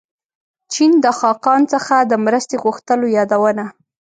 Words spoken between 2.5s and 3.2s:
غوښتلو